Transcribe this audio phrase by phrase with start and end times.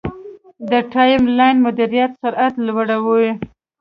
[0.69, 3.31] د ټایملاین مدیریت سرعت لوړوي.